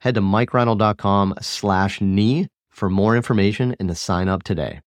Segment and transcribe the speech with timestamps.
[0.00, 4.80] Head to mikereinold.com slash knee for more information and to sign up today.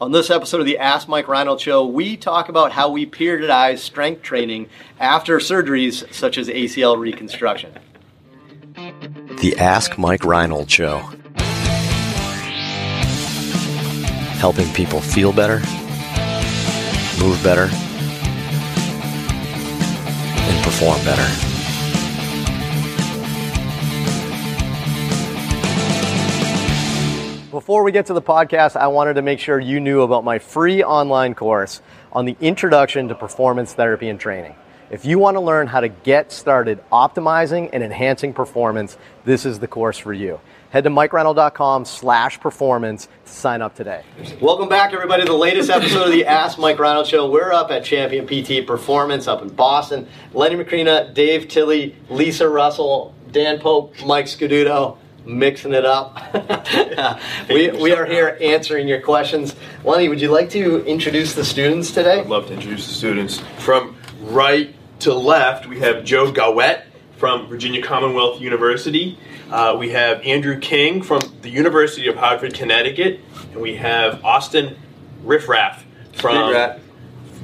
[0.00, 3.78] On this episode of the Ask Mike Reinold Show, we talk about how we periodize
[3.78, 4.68] strength training
[5.00, 7.72] after surgeries such as ACL reconstruction.
[9.40, 10.98] The Ask Mike Reinold Show.
[14.36, 15.60] Helping people feel better,
[17.18, 17.70] move better,
[20.42, 21.53] and perform better.
[27.54, 30.40] Before we get to the podcast, I wanted to make sure you knew about my
[30.40, 34.56] free online course on the introduction to performance therapy and training.
[34.90, 39.60] If you want to learn how to get started optimizing and enhancing performance, this is
[39.60, 40.40] the course for you.
[40.70, 44.02] Head to mikereinold.com slash performance to sign up today.
[44.40, 47.30] Welcome back, everybody, to the latest episode of the Ask Mike Reinold Show.
[47.30, 50.08] We're up at Champion PT Performance up in Boston.
[50.32, 56.18] Lenny Macrina, Dave Tilley, Lisa Russell, Dan Pope, Mike Scaduto mixing it up.
[57.48, 59.54] we, we are here answering your questions.
[59.84, 62.20] Lenny, would you like to introduce the students today?
[62.20, 63.40] I'd love to introduce the students.
[63.58, 66.86] From right to left, we have Joe Gawette
[67.16, 69.18] from Virginia Commonwealth University.
[69.50, 73.20] Uh, we have Andrew King from the University of Hartford, Connecticut.
[73.52, 74.76] And we have Austin
[75.22, 76.74] Riffraff from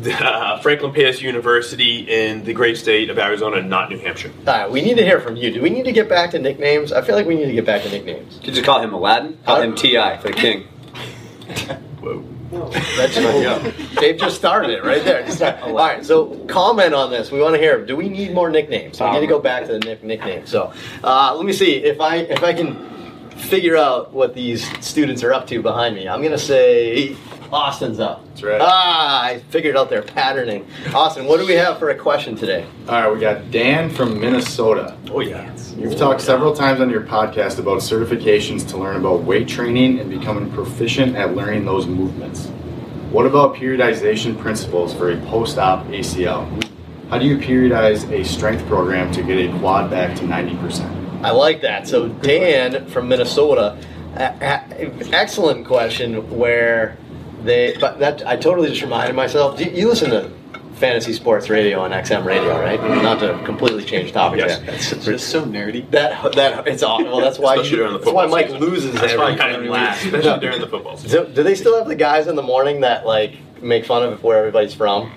[0.06, 4.32] uh, Franklin Pierce University in the great state of Arizona, not New Hampshire.
[4.46, 5.50] All right, we need to hear from you.
[5.52, 6.92] Do we need to get back to nicknames?
[6.92, 8.40] I feel like we need to get back to nicknames.
[8.42, 9.38] Could you call him Aladdin?
[9.44, 10.62] Call him Ti for the king.
[12.00, 12.24] Whoa.
[12.50, 13.14] That's
[14.00, 15.24] Dave just started it right there.
[15.62, 17.30] All right, so comment on this.
[17.30, 17.84] We want to hear.
[17.84, 19.00] Do we need more nicknames?
[19.00, 20.50] We need to go back to the nick- nicknames.
[20.50, 20.72] So
[21.04, 25.32] uh, let me see if I if I can figure out what these students are
[25.32, 26.08] up to behind me.
[26.08, 27.16] I'm gonna say
[27.52, 28.24] Austin's up.
[28.28, 28.60] That's right.
[28.62, 30.66] Ah, I figured out their patterning.
[30.94, 32.64] Austin, what do we have for a question today?
[32.88, 34.96] All right, we got Dan from Minnesota.
[35.10, 35.52] Oh yeah.
[35.76, 40.08] You've talked several times on your podcast about certifications to learn about weight training and
[40.10, 42.46] becoming proficient at learning those movements.
[43.10, 46.48] What about periodization principles for a post-op ACL?
[47.08, 51.22] How do you periodize a strength program to get a quad back to 90%?
[51.24, 51.88] I like that.
[51.88, 53.76] So Dan from Minnesota,
[54.14, 56.30] a- a- excellent question.
[56.38, 56.96] Where
[57.44, 59.60] they, but that I totally just reminded myself.
[59.60, 60.30] You, you listen to
[60.74, 62.80] fantasy sports radio on XM radio, right?
[63.02, 64.42] Not to completely change topics.
[64.42, 64.60] Yes.
[64.62, 64.96] here.
[64.96, 65.88] It's just so nerdy.
[65.90, 67.06] That that it's awful.
[67.06, 68.60] Well, that's why you, that's why Mike season.
[68.60, 70.14] loses That's every, why I kind of every laugh, week.
[70.14, 71.26] especially during the football season.
[71.26, 74.22] Do, do they still have the guys in the morning that like make fun of
[74.22, 75.12] where everybody's from?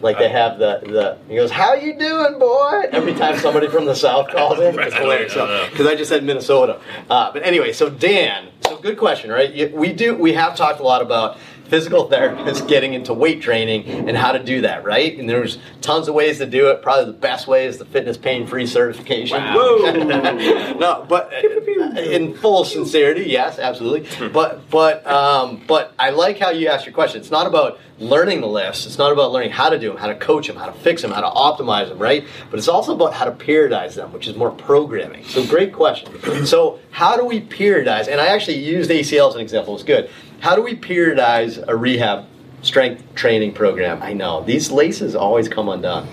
[0.00, 3.86] Like they have the the he goes, "How you doing, boy?" Every time somebody from
[3.86, 5.32] the south calls in, it's hilarious.
[5.32, 6.80] Because I just said Minnesota.
[7.08, 9.72] Uh, but anyway, so Dan, so good question, right?
[9.72, 11.38] We do we have talked a lot about
[11.68, 15.18] physical therapists getting into weight training and how to do that, right?
[15.18, 16.82] And there's tons of ways to do it.
[16.82, 19.40] Probably the best way is the fitness pain free certification.
[19.40, 19.92] Whoa.
[20.78, 24.28] no, but uh, in full sincerity, yes, absolutely.
[24.28, 27.20] But but um, but I like how you asked your question.
[27.20, 28.86] It's not about learning the lifts.
[28.86, 31.02] It's not about learning how to do them, how to coach them, how to fix
[31.02, 32.26] them, how to optimize them, right?
[32.50, 35.24] But it's also about how to periodize them, which is more programming.
[35.24, 36.46] So great question.
[36.46, 38.08] So how do we periodize?
[38.08, 39.74] And I actually used ACL as an example.
[39.74, 40.10] It's good.
[40.40, 42.26] How do we periodize a rehab
[42.62, 44.02] strength training program?
[44.02, 46.08] I know these laces always come undone.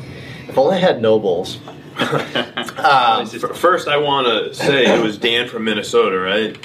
[0.48, 1.60] If only I had nobles.
[2.84, 6.58] Um, First, I want to say it was Dan from Minnesota, right?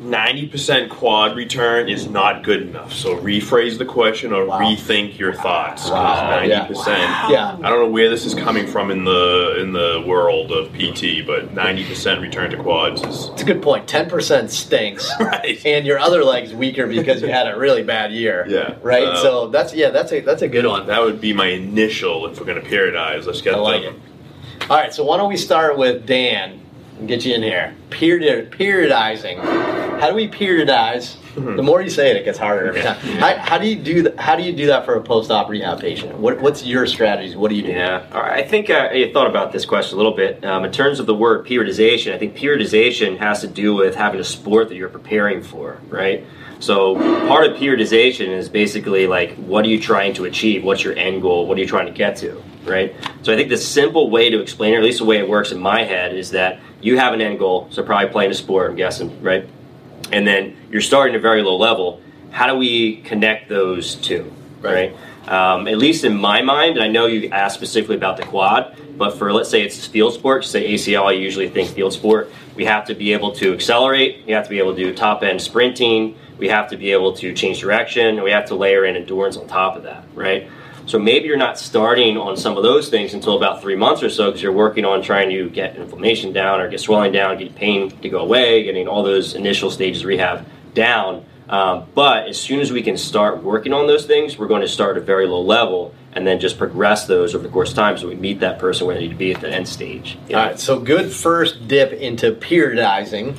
[0.00, 2.92] 90% quad return is not good enough.
[2.92, 4.60] So rephrase the question or Wow.
[4.60, 5.90] rethink your thoughts.
[5.90, 6.40] Wow.
[6.40, 7.30] 90%.
[7.30, 7.56] Yeah.
[7.62, 11.26] I don't know where this is coming from in the in the world of PT,
[11.26, 13.88] but 90% return to quads is It's a good point.
[13.88, 15.60] Ten percent stinks, Right.
[15.66, 18.46] And your other leg's weaker because you had a really bad year.
[18.58, 18.76] Yeah.
[18.82, 19.04] Right.
[19.04, 19.90] Uh, so that's yeah.
[19.90, 20.86] That's a that's a good one.
[20.86, 23.26] that would be my initial if we're going to periodize.
[23.26, 24.00] Let's get I like them.
[24.60, 24.70] it.
[24.70, 24.94] All right.
[24.94, 26.60] So why don't we start with Dan
[26.98, 27.74] and get you in here?
[27.90, 28.50] Period.
[28.50, 29.38] Periodizing.
[30.00, 31.16] How do we periodize?
[31.34, 32.96] The more you say it, it gets harder every time.
[32.96, 34.18] How, how do you do that?
[34.18, 36.18] How do you do that for a post-op rehab patient?
[36.18, 37.36] What, what's your strategies?
[37.36, 37.70] What do you do?
[37.70, 40.44] Yeah, I think uh, I thought about this question a little bit.
[40.44, 44.18] Um, in terms of the word periodization, I think periodization has to do with having
[44.18, 46.24] a sport that you're preparing for, right?
[46.58, 46.96] So
[47.28, 50.64] part of periodization is basically like, what are you trying to achieve?
[50.64, 51.46] What's your end goal?
[51.46, 52.42] What are you trying to get to?
[52.64, 52.94] Right.
[53.22, 55.28] So I think the simple way to explain it, or at least the way it
[55.28, 57.68] works in my head, is that you have an end goal.
[57.70, 59.48] So probably playing a sport, I'm guessing, right?
[60.12, 62.00] And then you're starting at a very low level.
[62.30, 64.32] How do we connect those two?
[64.60, 64.96] Right.
[65.26, 68.76] Um, at least in my mind, and I know you asked specifically about the quad,
[68.96, 72.30] but for let's say it's field sport, say ACL, I usually think field sport.
[72.56, 74.24] We have to be able to accelerate.
[74.26, 77.12] We have to be able to do top end sprinting we have to be able
[77.14, 80.48] to change direction, and we have to layer in endurance on top of that, right?
[80.88, 84.08] So maybe you're not starting on some of those things until about three months or
[84.08, 87.54] so because you're working on trying to get inflammation down or get swelling down, get
[87.54, 91.26] pain to go away, getting all those initial stages rehab down.
[91.50, 94.68] Um, but as soon as we can start working on those things, we're going to
[94.68, 97.76] start at a very low level and then just progress those over the course of
[97.76, 100.18] time so we meet that person where they need to be at the end stage.
[100.30, 103.36] All right, so good first dip into periodizing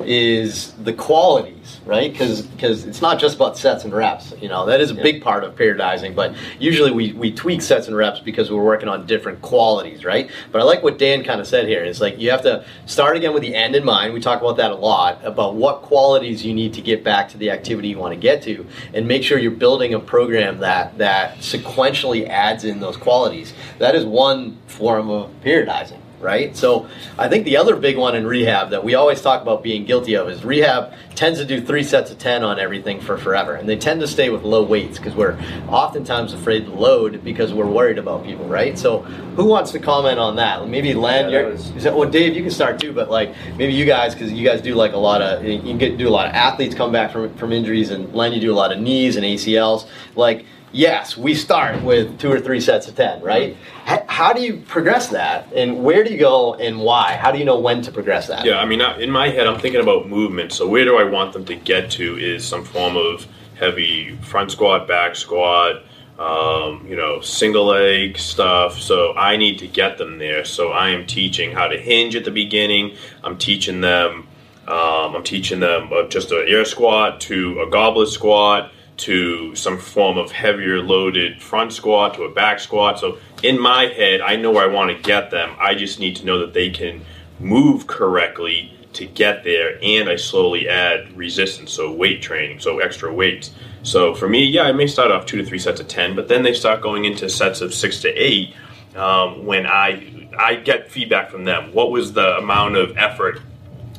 [0.00, 1.53] is the qualities,
[1.84, 2.12] right?
[2.12, 2.46] Because
[2.84, 4.32] it's not just about sets and reps.
[4.40, 7.88] You know, that is a big part of periodizing, but usually we, we tweak sets
[7.88, 10.30] and reps because we're working on different qualities, right?
[10.50, 11.84] But I like what Dan kind of said here.
[11.84, 14.14] Is like you have to start again with the end in mind.
[14.14, 17.38] We talk about that a lot about what qualities you need to get back to
[17.38, 20.96] the activity you want to get to, and make sure you're building a program that
[20.98, 23.52] that sequentially adds in those qualities.
[23.78, 26.56] That is one form of periodizing right?
[26.56, 26.88] So
[27.18, 30.14] I think the other big one in rehab that we always talk about being guilty
[30.14, 33.54] of is rehab tends to do three sets of 10 on everything for forever.
[33.54, 35.38] And they tend to stay with low weights because we're
[35.68, 38.78] oftentimes afraid to load because we're worried about people, right?
[38.78, 40.66] So who wants to comment on that?
[40.68, 43.84] Maybe Len, yeah, was, that, well, Dave, you can start too, but like maybe you
[43.84, 46.34] guys, because you guys do like a lot of, you get do a lot of
[46.34, 49.24] athletes come back from, from injuries and Len, you do a lot of knees and
[49.24, 49.86] ACLs.
[50.16, 53.56] Like, yes, we start with two or three sets of 10, right?
[53.84, 55.50] How do you progress that?
[55.52, 57.14] And where do you go and why?
[57.14, 58.44] How do you know when to progress that?
[58.44, 60.52] Yeah, I mean, in my head, I'm thinking about movement.
[60.52, 64.50] So, where do I want them to get to is some form of heavy front
[64.50, 65.82] squat, back squat,
[66.18, 68.80] um, you know, single leg stuff.
[68.80, 70.44] So, I need to get them there.
[70.44, 74.28] So, I am teaching how to hinge at the beginning, I'm teaching them.
[74.66, 80.18] Um, I'm teaching them just an air squat to a goblet squat to some form
[80.18, 82.98] of heavier loaded front squat to a back squat.
[82.98, 85.56] So in my head, I know where I want to get them.
[85.58, 87.04] I just need to know that they can
[87.40, 93.12] move correctly to get there, and I slowly add resistance, so weight training, so extra
[93.12, 93.50] weights.
[93.82, 96.28] So for me, yeah, I may start off two to three sets of ten, but
[96.28, 98.54] then they start going into sets of six to eight
[98.94, 101.72] um, when I I get feedback from them.
[101.72, 103.40] What was the amount of effort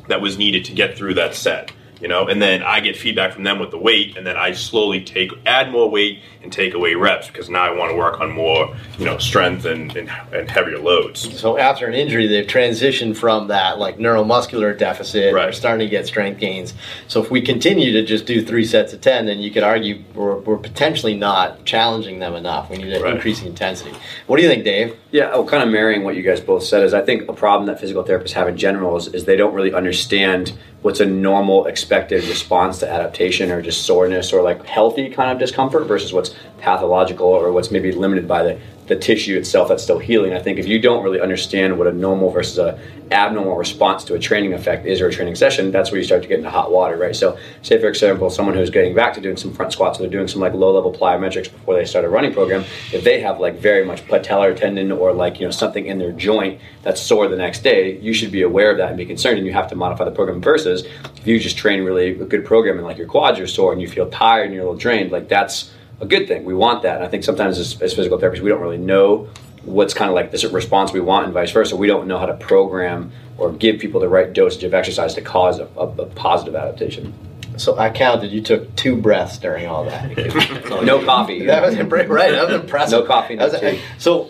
[0.07, 1.71] that was needed to get through that set?
[2.05, 4.51] You know, and then I get feedback from them with the weight, and then I
[4.51, 8.21] slowly take add more weight and take away reps because now I want to work
[8.21, 11.35] on more, you know, strength and, and, and heavier loads.
[11.39, 15.45] So after an injury, they've transitioned from that like neuromuscular deficit, right.
[15.45, 16.75] they're starting to get strength gains.
[17.07, 20.03] So if we continue to just do three sets of ten, then you could argue
[20.13, 22.69] we're, we're potentially not challenging them enough.
[22.69, 23.15] We need to right.
[23.15, 23.95] increase the intensity.
[24.27, 24.95] What do you think, Dave?
[25.09, 27.65] Yeah, oh, kind of marrying what you guys both said is I think a problem
[27.65, 30.55] that physical therapists have in general is, is they don't really understand
[30.85, 35.39] what's a normal expected response to adaptation or just soreness or like healthy kind of
[35.39, 39.99] discomfort versus what's pathological or what's maybe limited by the the tissue itself that's still
[39.99, 40.33] healing.
[40.33, 42.79] I think if you don't really understand what a normal versus a
[43.11, 46.21] abnormal response to a training effect is or a training session, that's where you start
[46.23, 47.15] to get into hot water, right?
[47.15, 50.11] So, say for example, someone who's getting back to doing some front squats, or they're
[50.11, 52.63] doing some like low level plyometrics before they start a running program.
[52.91, 56.11] If they have like very much patellar tendon or like you know something in their
[56.11, 59.37] joint that's sore the next day, you should be aware of that and be concerned,
[59.37, 60.41] and you have to modify the program.
[60.41, 63.71] Versus if you just train really a good program and like your quads are sore
[63.71, 66.43] and you feel tired and you're a little drained, like that's a good thing.
[66.43, 66.97] We want that.
[66.97, 69.29] And I think sometimes as, as physical therapists, we don't really know
[69.63, 71.75] what's kind of like the response we want and vice versa.
[71.75, 75.21] We don't know how to program or give people the right dosage of exercise to
[75.21, 77.13] cause a, a, a positive adaptation.
[77.57, 78.31] So I counted.
[78.31, 80.15] You took two breaths during all that.
[80.83, 81.45] no coffee.
[81.45, 82.31] That was right.
[82.31, 82.99] That was impressive.
[82.99, 83.35] No coffee.
[83.35, 84.29] No was, so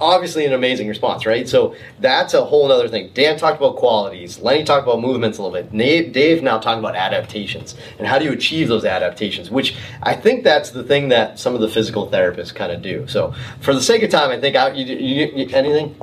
[0.00, 1.48] obviously an amazing response, right?
[1.48, 3.10] So that's a whole other thing.
[3.14, 4.38] Dan talked about qualities.
[4.38, 5.76] Lenny talked about movements a little bit.
[5.76, 9.50] Dave, Dave now talking about adaptations and how do you achieve those adaptations?
[9.50, 13.06] Which I think that's the thing that some of the physical therapists kind of do.
[13.06, 15.94] So for the sake of time, I think I, you, you, you anything.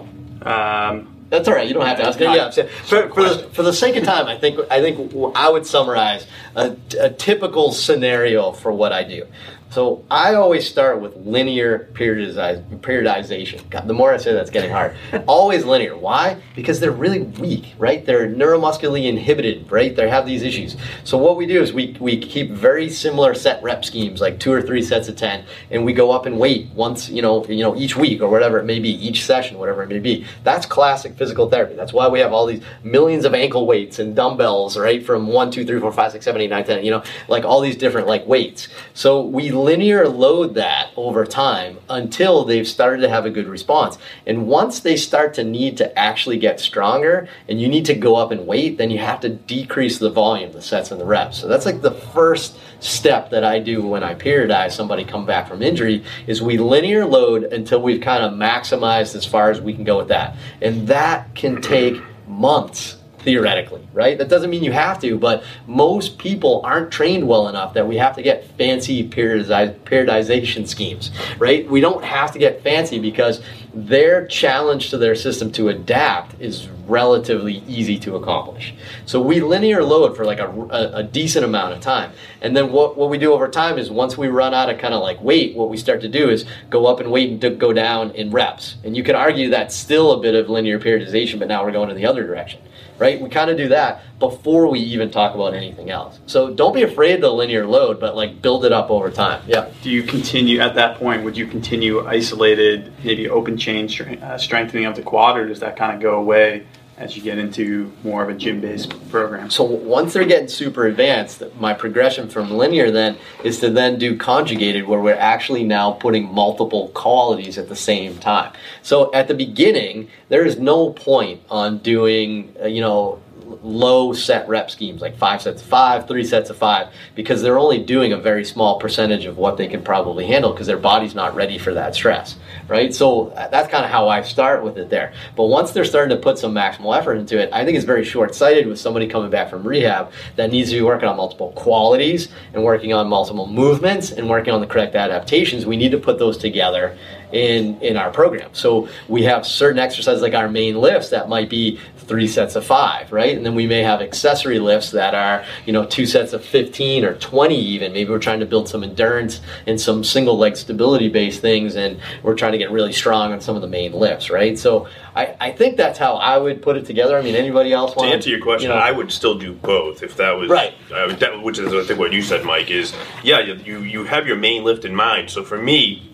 [0.43, 1.65] Um, that's all right.
[1.67, 2.19] You don't have to ask.
[2.19, 2.49] Yeah,
[2.83, 6.27] for, for, the, for the sake of time, I think I think I would summarize
[6.55, 9.25] a, a typical scenario for what I do.
[9.71, 13.69] So I always start with linear periodization.
[13.69, 14.97] God, the more I say that's getting hard.
[15.27, 15.95] always linear.
[15.95, 16.41] Why?
[16.57, 18.05] Because they're really weak, right?
[18.05, 19.95] They're neuromuscularly inhibited, right?
[19.95, 20.75] They have these issues.
[21.05, 24.51] So what we do is we, we keep very similar set rep schemes, like two
[24.51, 27.63] or three sets of 10, and we go up and weight once, you know, you
[27.63, 30.25] know, each week or whatever it may be, each session, whatever it may be.
[30.43, 31.75] That's classic physical therapy.
[31.75, 35.01] That's why we have all these millions of ankle weights and dumbbells, right?
[35.01, 37.61] From one, two, three, four, five, six, seven, eight, nine, ten, you know, like all
[37.61, 38.67] these different like weights.
[38.93, 43.97] So we linear load that over time until they've started to have a good response.
[44.25, 48.15] And once they start to need to actually get stronger and you need to go
[48.15, 51.37] up and weight, then you have to decrease the volume, the sets and the reps.
[51.37, 55.47] So that's like the first step that I do when I periodize somebody come back
[55.47, 59.73] from injury is we linear load until we've kind of maximized as far as we
[59.73, 60.35] can go with that.
[60.61, 64.17] And that can take months theoretically, right?
[64.17, 67.97] That doesn't mean you have to, but most people aren't trained well enough that we
[67.97, 71.69] have to get fancy periodization schemes, right?
[71.69, 73.41] We don't have to get fancy because
[73.73, 78.73] their challenge to their system to adapt is relatively easy to accomplish.
[79.05, 82.11] So we linear load for like a, a, a, decent amount of time.
[82.41, 84.93] And then what, what we do over time is once we run out of kind
[84.93, 87.73] of like weight, what we start to do is go up and weight and go
[87.73, 88.75] down in reps.
[88.83, 91.89] And you could argue that's still a bit of linear periodization, but now we're going
[91.89, 92.61] in the other direction
[93.01, 93.19] right?
[93.19, 96.19] We kind of do that before we even talk about anything else.
[96.27, 99.41] So don't be afraid to linear load, but like build it up over time.
[99.47, 99.71] Yeah.
[99.81, 101.23] Do you continue at that point?
[101.23, 103.89] Would you continue isolated, maybe open chain
[104.21, 106.67] uh, strengthening of the quad, or does that kind of go away?
[107.01, 109.49] As you get into more of a gym-based program.
[109.49, 114.15] So once they're getting super advanced, my progression from linear then is to then do
[114.15, 118.53] conjugated where we're actually now putting multiple qualities at the same time.
[118.83, 123.19] So at the beginning, there is no point on doing, uh, you know,
[123.61, 127.59] low set rep schemes, like five sets of five, three sets of five, because they're
[127.59, 131.15] only doing a very small percentage of what they can probably handle because their body's
[131.15, 132.93] not ready for that stress, right?
[132.93, 135.13] So uh, that's kind of how I start with it there.
[135.35, 138.03] But once they're starting to put some maximal effort into it, I think it's very
[138.03, 141.51] short sighted with somebody coming back from rehab that needs to be working on multiple
[141.53, 145.65] qualities and working on multiple movements and working on the correct adaptations.
[145.65, 146.97] We need to put those together
[147.31, 148.49] in in our program.
[148.53, 152.65] So we have certain exercises like our main lifts that might be three sets of
[152.65, 153.35] five, right?
[153.35, 157.05] And then we may have accessory lifts that are, you know, two sets of 15
[157.05, 157.93] or 20 even.
[157.93, 161.99] Maybe we're trying to build some endurance and some single leg stability based things and
[162.21, 164.59] we're trying to get really strong on some of the main lifts, right?
[164.59, 167.17] So I, I think that's how I would put it together.
[167.17, 168.69] I mean, anybody else want to answer your question?
[168.69, 170.73] You know, I would still do both if that was right.
[170.93, 172.69] Uh, that, which is I think what you said, Mike.
[172.69, 175.29] Is yeah, you you have your main lift in mind.
[175.29, 176.10] So for me,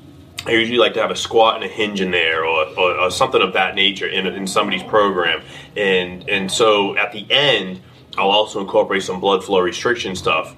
[0.47, 3.11] I usually like to have a squat and a hinge in there, or, or, or
[3.11, 5.41] something of that nature in, in somebody's program,
[5.75, 7.81] and and so at the end,
[8.17, 10.55] I'll also incorporate some blood flow restriction stuff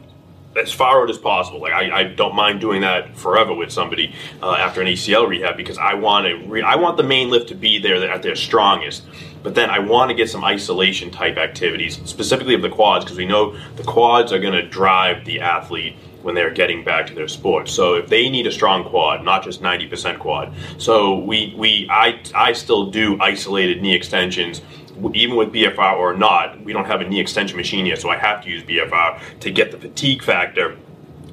[0.55, 1.60] as far out as possible.
[1.60, 5.58] Like I, I, don't mind doing that forever with somebody uh, after an ACL rehab
[5.58, 6.36] because I want to.
[6.48, 9.08] Re- I want the main lift to be there at their strongest,
[9.41, 13.17] but then I want to get some isolation type activities, specifically of the quads, because
[13.17, 17.13] we know the quads are going to drive the athlete when they're getting back to
[17.13, 17.69] their sport.
[17.69, 20.53] So if they need a strong quad, not just 90% quad.
[20.77, 24.61] So we, we I, I still do isolated knee extensions
[25.13, 28.17] even with BFR or not, we don't have a knee extension machine yet, so I
[28.17, 30.77] have to use BFR to get the fatigue factor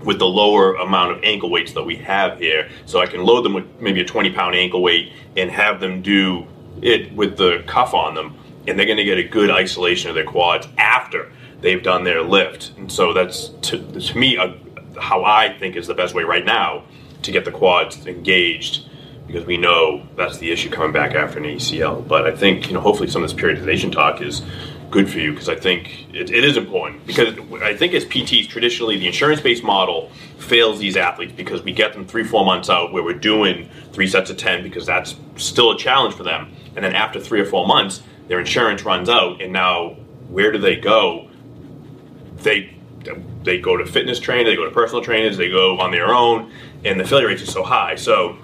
[0.05, 2.69] with the lower amount of ankle weights that we have here.
[2.85, 6.03] So I can load them with maybe a 20 pound ankle weight and have them
[6.03, 6.47] do
[6.81, 10.15] it with the cuff on them, and they're going to get a good isolation of
[10.15, 12.73] their quads after they've done their lift.
[12.77, 14.55] And so that's to, to me a
[15.01, 16.85] how I think is the best way right now
[17.23, 18.87] to get the quads engaged
[19.27, 22.07] because we know that's the issue coming back after an ACL.
[22.07, 24.43] But I think you know hopefully some of this periodization talk is
[24.91, 28.49] good for you because I think it, it is important because I think as PTs
[28.49, 32.93] traditionally the insurance-based model fails these athletes because we get them three four months out
[32.93, 36.85] where we're doing three sets of ten because that's still a challenge for them, and
[36.85, 39.97] then after three or four months their insurance runs out and now
[40.29, 41.29] where do they go?
[42.39, 42.76] They
[43.43, 46.53] they go to fitness trainers, they go to personal trainers, they go on their own,
[46.85, 47.95] and the failure rates are so high.
[47.97, 48.37] So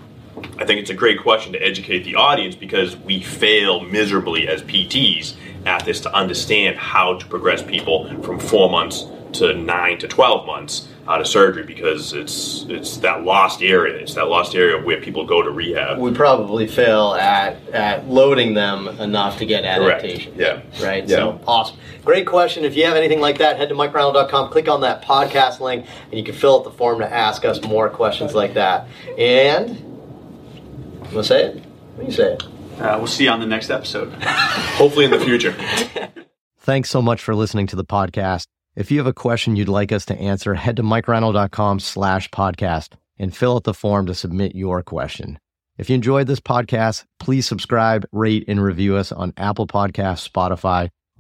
[0.59, 4.63] I think it's a great question to educate the audience because we fail miserably as
[4.63, 5.35] PTs
[5.67, 10.47] at this to understand how to progress people from four months to nine to 12
[10.47, 13.97] months out of surgery because it's it's that lost area.
[13.97, 15.99] It's that lost area where people go to rehab.
[15.99, 20.35] We probably fail at at loading them enough to get adaptation.
[20.35, 20.77] Correct.
[20.79, 20.87] Yeah.
[20.87, 21.09] Right.
[21.09, 21.17] Yeah.
[21.17, 21.77] So awesome.
[22.05, 22.65] Great question.
[22.65, 26.15] If you have anything like that, head to MikeReinold.com, click on that podcast link, and
[26.15, 28.89] you can fill out the form to ask us more questions like that.
[29.17, 31.65] And you want to say it?
[31.95, 32.43] What do you say it?
[32.81, 34.13] Uh, we'll see you on the next episode.
[34.23, 35.53] Hopefully in the future.
[36.59, 38.47] Thanks so much for listening to the podcast.
[38.75, 42.95] If you have a question you'd like us to answer, head to MikeReinold.com slash podcast.
[43.19, 45.39] and fill out the form to submit your question.
[45.79, 50.89] If you enjoyed this podcast, please subscribe, rate, and review us on Apple Podcasts, Spotify,